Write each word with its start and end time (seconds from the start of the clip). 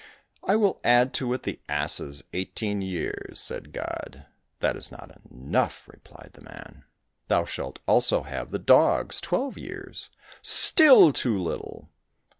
"I 0.43 0.55
will 0.55 0.81
add 0.83 1.13
to 1.21 1.31
it 1.35 1.43
the 1.43 1.59
ass's 1.69 2.23
eighteen 2.33 2.81
years," 2.81 3.39
said 3.39 3.71
God. 3.71 4.25
"That 4.59 4.75
is 4.75 4.91
not 4.91 5.11
enough," 5.31 5.83
replied 5.87 6.31
the 6.33 6.41
man. 6.41 6.85
"Thou 7.27 7.45
shalt 7.45 7.77
also 7.85 8.23
have 8.23 8.49
the 8.49 8.57
dog's 8.57 9.21
twelve 9.21 9.59
years." 9.59 10.09
"Still 10.41 11.13
too 11.13 11.37
little!" 11.39 11.89